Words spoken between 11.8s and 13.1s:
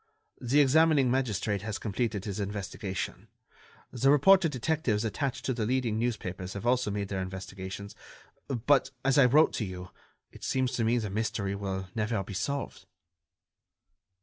never be solved."